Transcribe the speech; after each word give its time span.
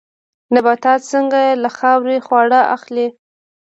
نباتات 0.53 1.01
څنګه 1.11 1.41
له 1.63 1.69
خاورې 1.77 2.17
خواړه 2.25 2.59
اخلي؟ 2.75 3.07